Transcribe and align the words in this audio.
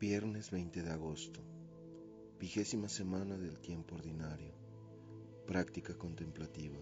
Viernes 0.00 0.50
20 0.50 0.82
de 0.82 0.90
agosto, 0.92 1.42
vigésima 2.38 2.88
semana 2.88 3.36
del 3.36 3.60
tiempo 3.60 3.96
ordinario, 3.96 4.54
práctica 5.46 5.92
contemplativa. 5.92 6.78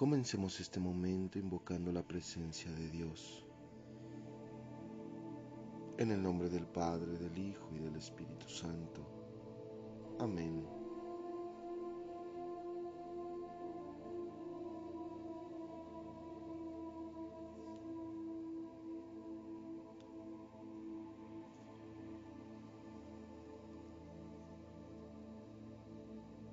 Comencemos 0.00 0.58
este 0.60 0.80
momento 0.80 1.38
invocando 1.38 1.92
la 1.92 2.02
presencia 2.02 2.72
de 2.72 2.88
Dios. 2.88 3.44
En 5.98 6.10
el 6.10 6.22
nombre 6.22 6.48
del 6.48 6.66
Padre, 6.66 7.18
del 7.18 7.36
Hijo 7.36 7.68
y 7.76 7.80
del 7.80 7.96
Espíritu 7.96 8.48
Santo. 8.48 9.06
Amén. 10.18 10.64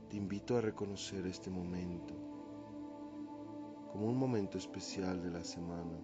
Te 0.09 0.17
invito 0.17 0.58
a 0.58 0.59
reconocer 0.59 1.26
este 1.26 1.50
momento 1.50 2.27
como 3.98 4.09
un 4.09 4.20
momento 4.20 4.59
especial 4.59 5.23
de 5.23 5.31
la 5.31 5.44
semana, 5.44 5.98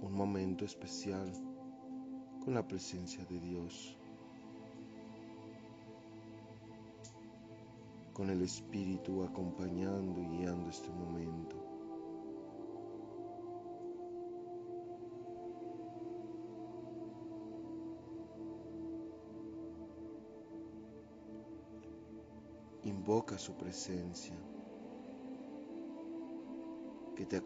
un 0.00 0.12
momento 0.12 0.64
especial 0.64 1.32
con 2.44 2.54
la 2.54 2.64
presencia 2.64 3.24
de 3.24 3.40
Dios, 3.40 3.98
con 8.12 8.30
el 8.30 8.40
Espíritu 8.42 9.24
acompañando 9.24 10.20
y 10.20 10.28
guiando 10.28 10.70
este 10.70 10.90
momento. 10.90 11.56
Invoca 22.84 23.36
su 23.36 23.56
presencia 23.56 24.36
que 27.18 27.26
te 27.26 27.40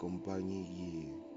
guíe. 0.64 1.31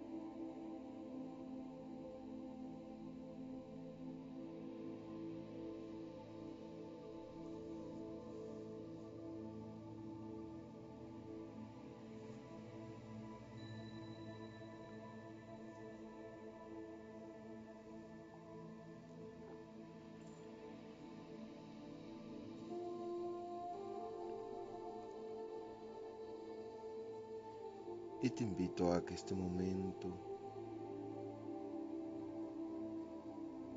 Y 28.26 28.30
te 28.32 28.44
invito 28.44 28.92
a 28.92 29.06
que 29.06 29.14
este 29.14 29.36
momento 29.36 30.08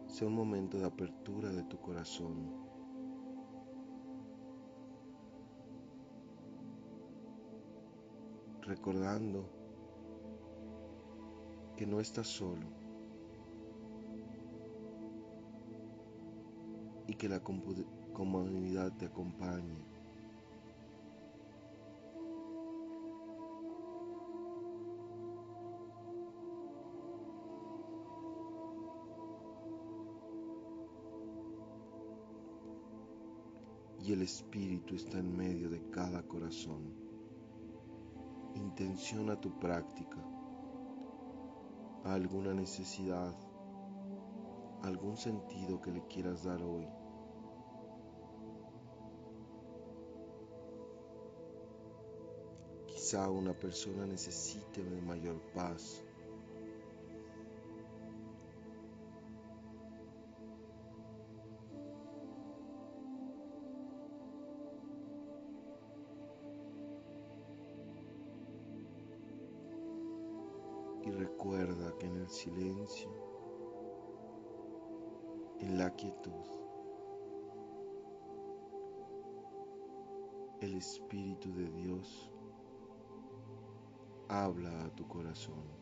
sea 0.06 0.26
un 0.26 0.34
momento 0.34 0.78
de 0.78 0.86
apertura 0.86 1.50
de 1.50 1.64
tu 1.64 1.78
corazón. 1.78 2.50
Recordando 8.62 9.44
que 11.76 11.86
no 11.86 12.00
estás 12.00 12.28
solo 12.28 12.66
y 17.06 17.12
que 17.12 17.28
la 17.28 17.40
comunidad 17.42 18.96
te 18.96 19.04
acompañe. 19.04 19.97
Y 34.08 34.12
el 34.12 34.22
Espíritu 34.22 34.94
está 34.94 35.18
en 35.18 35.36
medio 35.36 35.68
de 35.68 35.82
cada 35.90 36.22
corazón. 36.22 36.94
Intenciona 38.54 39.38
tu 39.38 39.58
práctica, 39.60 40.16
alguna 42.04 42.54
necesidad, 42.54 43.34
algún 44.82 45.18
sentido 45.18 45.82
que 45.82 45.90
le 45.90 46.06
quieras 46.06 46.44
dar 46.44 46.62
hoy. 46.62 46.88
Quizá 52.86 53.28
una 53.28 53.52
persona 53.52 54.06
necesite 54.06 54.82
de 54.84 55.02
mayor 55.02 55.38
paz 55.52 56.02
silencio, 72.28 73.10
en 75.60 75.78
la 75.78 75.90
quietud, 75.96 76.32
el 80.60 80.74
Espíritu 80.74 81.52
de 81.52 81.70
Dios 81.70 82.30
habla 84.28 84.84
a 84.84 84.94
tu 84.94 85.06
corazón. 85.06 85.77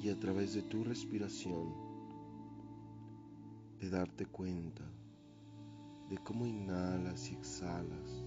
Y 0.00 0.08
a 0.08 0.18
través 0.18 0.54
de 0.54 0.62
tu 0.62 0.82
respiración 0.82 1.74
de 3.78 3.90
darte 3.90 4.24
cuenta 4.24 4.82
de 6.08 6.16
cómo 6.18 6.46
inhalas 6.46 7.30
y 7.30 7.34
exhalas. 7.34 8.24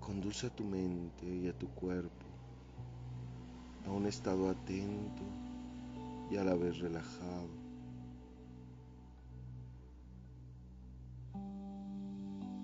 Conduce 0.00 0.46
a 0.46 0.50
tu 0.50 0.64
mente 0.64 1.26
y 1.26 1.48
a 1.48 1.58
tu 1.58 1.68
cuerpo 1.68 2.26
a 3.86 3.90
un 3.90 4.06
estado 4.06 4.48
atento 4.48 5.22
y 6.30 6.36
a 6.36 6.44
la 6.44 6.54
vez 6.54 6.78
relajado. 6.78 7.48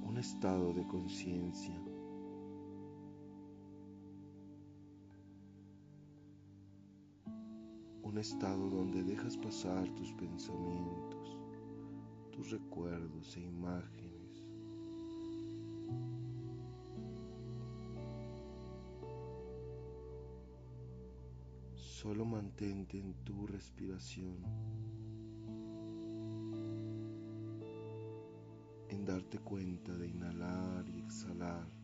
Un 0.02 0.16
estado 0.18 0.72
de 0.72 0.86
conciencia 0.86 1.81
un 8.12 8.18
estado 8.18 8.68
donde 8.68 9.02
dejas 9.02 9.38
pasar 9.38 9.88
tus 9.94 10.12
pensamientos, 10.12 11.38
tus 12.30 12.50
recuerdos 12.50 13.34
e 13.38 13.40
imágenes. 13.40 14.44
Solo 21.74 22.26
mantente 22.26 22.98
en 22.98 23.14
tu 23.24 23.46
respiración, 23.46 24.36
en 28.90 29.04
darte 29.06 29.38
cuenta 29.38 29.96
de 29.96 30.08
inhalar 30.08 30.86
y 30.90 30.98
exhalar. 30.98 31.81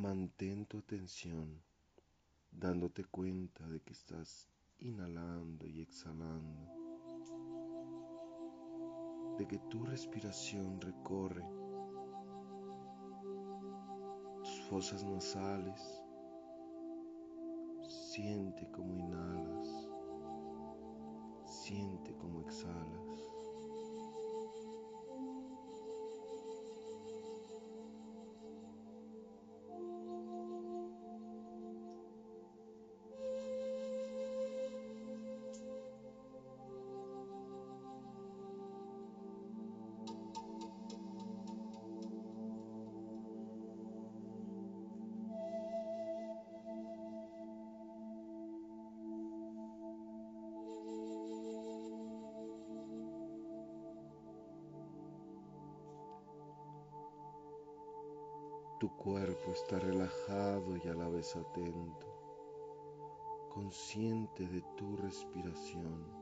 Mantén 0.00 0.64
tu 0.64 0.78
atención 0.78 1.60
dándote 2.50 3.04
cuenta 3.04 3.68
de 3.68 3.82
que 3.82 3.92
estás 3.92 4.48
inhalando 4.78 5.66
y 5.66 5.82
exhalando, 5.82 6.64
de 9.36 9.46
que 9.46 9.58
tu 9.68 9.84
respiración 9.84 10.80
recorre 10.80 11.44
tus 14.42 14.60
fosas 14.70 15.04
nasales, 15.04 16.02
siente 17.86 18.70
como 18.70 18.96
inhalas, 18.96 19.68
siente 21.44 22.14
como 22.16 22.40
exhalas. 22.40 23.09
Tu 58.80 58.88
cuerpo 58.96 59.52
está 59.52 59.78
relajado 59.78 60.74
y 60.74 60.88
a 60.88 60.94
la 60.94 61.06
vez 61.10 61.36
atento, 61.36 62.06
consciente 63.50 64.48
de 64.48 64.62
tu 64.78 64.96
respiración. 64.96 66.19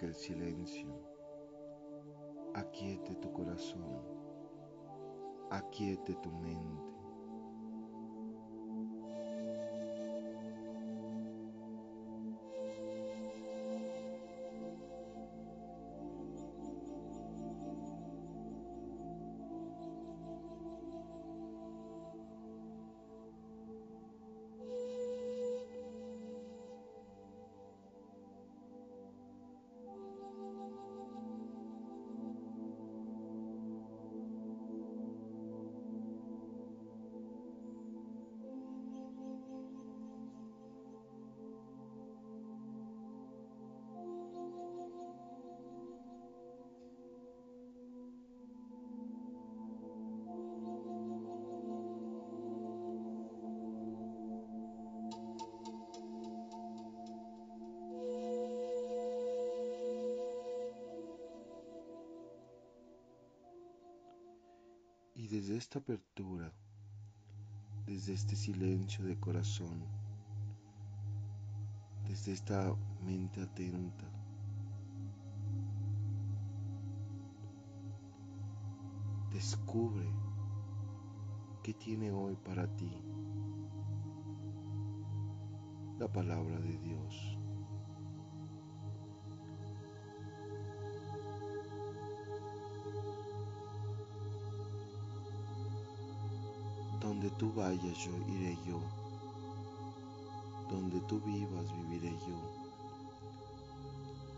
Que 0.00 0.06
el 0.06 0.14
silencio 0.14 0.88
aquiete 2.54 3.14
tu 3.16 3.30
corazón, 3.34 4.00
aquiete 5.50 6.14
tu 6.22 6.32
mente. 6.32 6.89
Desde 65.28 65.56
esta 65.56 65.78
apertura, 65.78 66.52
desde 67.86 68.12
este 68.12 68.36
silencio 68.36 69.04
de 69.04 69.18
corazón, 69.18 69.82
desde 72.06 72.32
esta 72.32 72.74
mente 73.04 73.40
atenta, 73.40 74.10
descubre 79.32 80.06
qué 81.62 81.74
tiene 81.74 82.10
hoy 82.10 82.36
para 82.36 82.66
ti 82.76 82.90
la 85.98 86.08
palabra 86.10 86.58
de 86.60 86.78
Dios. 86.78 87.39
Donde 97.20 97.36
tú 97.36 97.52
vayas 97.52 97.98
yo 97.98 98.12
iré 98.32 98.56
yo. 98.66 98.80
Donde 100.70 100.98
tú 101.00 101.20
vivas 101.20 101.66
viviré 101.76 102.16
yo. 102.26 102.38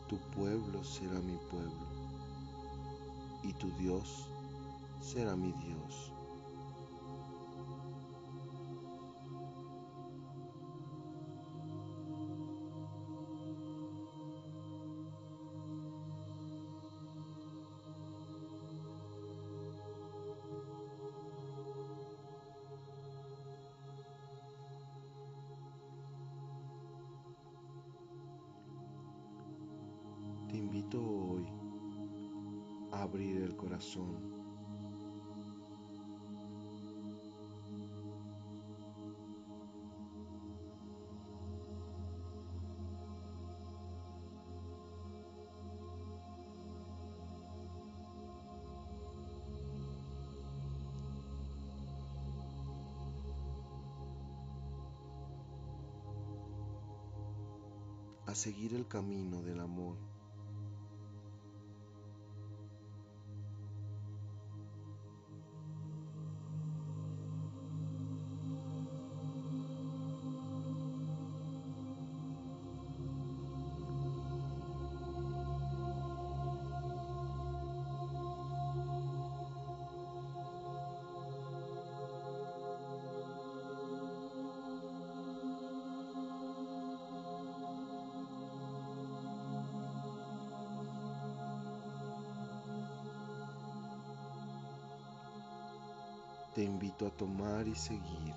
Tu 0.09 0.17
pueblo 0.35 0.83
será 0.83 1.21
mi 1.21 1.37
pueblo. 1.49 1.87
Y 3.45 3.53
tu 3.53 3.71
Dios 3.79 4.27
será 5.01 5.37
mi 5.37 5.53
Dios. 5.53 6.13
A 58.33 58.35
seguir 58.35 58.73
el 58.73 58.89
camino 58.89 59.43
del 59.43 59.61
amor. 59.61 60.12
Te 96.55 96.63
invito 96.63 97.07
a 97.07 97.11
tomar 97.11 97.67
y 97.67 97.75
seguir 97.75 98.32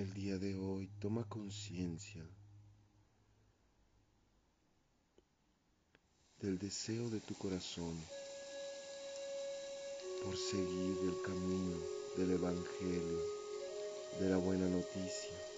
el 0.00 0.14
día 0.14 0.38
de 0.38 0.56
hoy 0.56 0.88
toma 0.98 1.28
conciencia 1.28 2.24
del 6.40 6.58
deseo 6.58 7.10
de 7.10 7.20
tu 7.20 7.34
corazón 7.34 8.00
por 10.24 10.34
seguir 10.38 10.96
el 11.04 11.22
camino 11.22 11.76
del 12.16 12.30
Evangelio, 12.30 13.20
de 14.20 14.30
la 14.30 14.38
buena 14.38 14.66
noticia. 14.68 15.49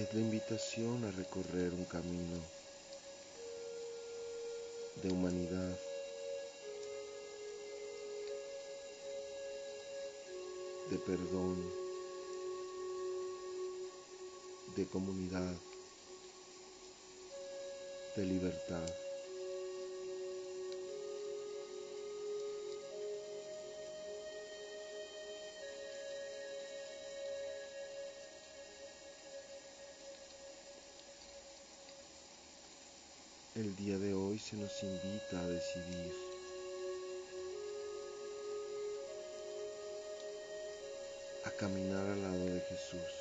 Es 0.00 0.14
la 0.14 0.20
invitación 0.20 1.04
a 1.04 1.10
recorrer 1.10 1.74
un 1.74 1.84
camino 1.84 2.38
de 5.02 5.10
humanidad, 5.10 5.78
de 10.90 10.96
perdón, 10.98 11.70
de 14.74 14.86
comunidad, 14.86 15.54
de 18.16 18.24
libertad. 18.24 19.09
El 33.60 33.76
día 33.76 33.98
de 33.98 34.14
hoy 34.14 34.38
se 34.38 34.56
nos 34.56 34.82
invita 34.82 35.38
a 35.38 35.46
decidir. 35.46 36.14
A 41.44 41.50
caminar 41.50 42.06
al 42.06 42.22
lado 42.22 42.46
de 42.46 42.60
Jesús, 42.62 43.12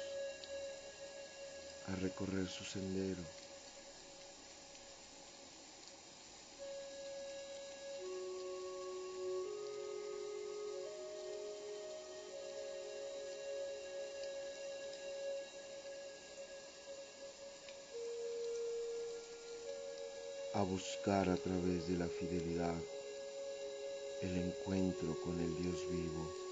a 1.87 1.95
recorrer 1.97 2.47
su 2.47 2.63
sendero, 2.63 3.21
a 20.59 20.63
buscar 20.63 21.29
a 21.29 21.37
través 21.37 21.87
de 21.87 21.97
la 21.97 22.07
fidelidad 22.07 22.75
el 24.21 24.37
encuentro 24.37 25.15
con 25.23 25.39
el 25.39 25.55
Dios 25.55 25.89
vivo. 25.89 26.48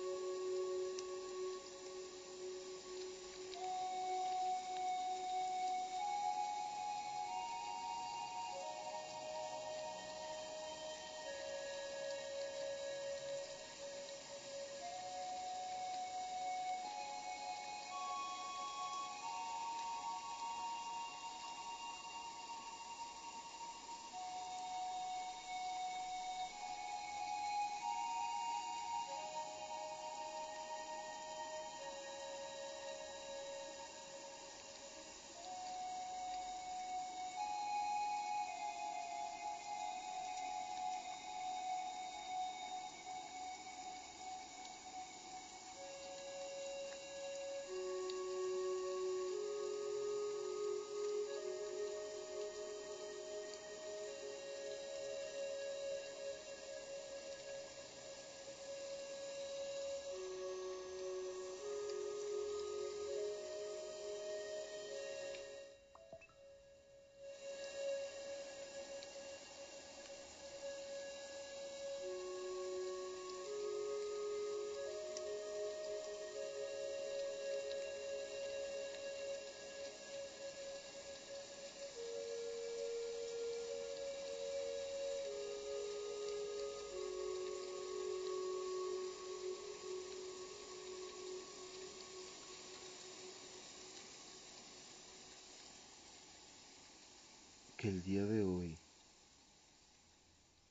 Que 97.77 97.89
el 97.89 98.01
día 98.01 98.25
de 98.25 98.43
hoy 98.43 98.75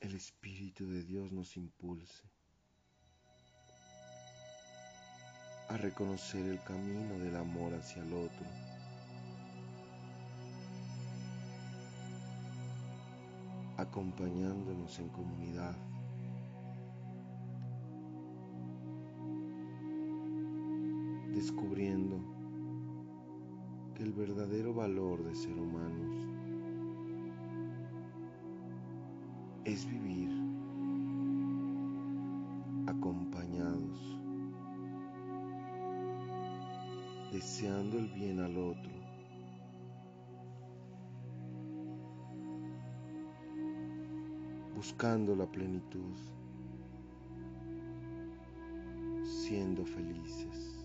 el 0.00 0.16
Espíritu 0.16 0.90
de 0.90 1.04
Dios 1.04 1.30
nos 1.30 1.56
impulse 1.56 2.24
a 5.68 5.76
reconocer 5.76 6.44
el 6.44 6.60
camino 6.64 7.16
del 7.20 7.36
amor 7.36 7.74
hacia 7.74 8.02
el 8.02 8.12
otro. 8.12 8.46
acompañándonos 13.76 14.98
en 14.98 15.08
comunidad. 15.10 15.76
descubriendo 21.32 22.18
que 23.94 24.02
el 24.02 24.12
verdadero 24.14 24.72
valor 24.72 25.22
de 25.22 25.34
ser 25.34 25.52
humanos 25.52 26.25
es 29.66 29.84
vivir 29.90 30.30
acompañados, 32.86 34.16
deseando 37.32 37.98
el 37.98 38.06
bien 38.10 38.38
al 38.38 38.56
otro, 38.56 38.92
buscando 44.76 45.34
la 45.34 45.46
plenitud, 45.46 46.14
siendo 49.24 49.84
felices. 49.84 50.75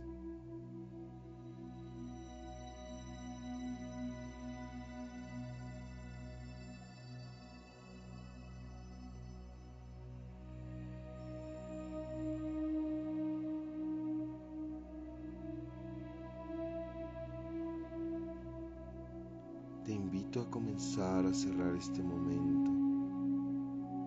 A 20.83 21.31
cerrar 21.31 21.75
este 21.75 22.01
momento, 22.01 22.71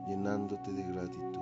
llenándote 0.09 0.73
de 0.73 0.83
gratitud, 0.83 1.41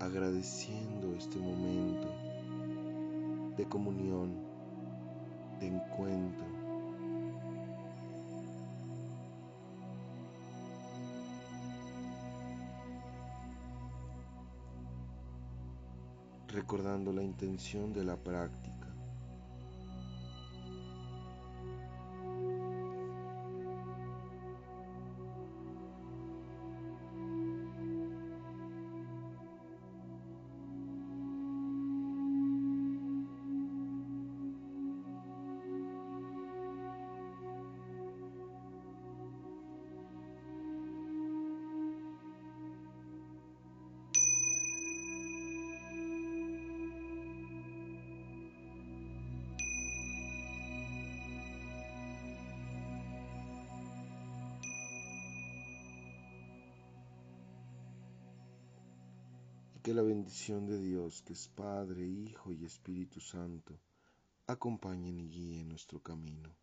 agradeciendo 0.00 1.14
este 1.14 1.38
momento 1.38 2.08
de 3.56 3.64
comunión, 3.66 4.32
de 5.60 5.68
encuentro. 5.68 6.44
recordando 16.48 17.12
la 17.12 17.22
intención 17.22 17.92
de 17.92 18.04
la 18.04 18.16
práctica 18.16 18.83
que 59.84 59.92
la 59.92 60.00
bendición 60.00 60.64
de 60.64 60.78
Dios, 60.78 61.20
que 61.20 61.34
es 61.34 61.46
Padre, 61.46 62.06
Hijo 62.06 62.54
y 62.54 62.64
Espíritu 62.64 63.20
Santo, 63.20 63.78
acompañen 64.46 65.18
y 65.18 65.28
guíen 65.28 65.68
nuestro 65.68 66.00
camino. 66.00 66.56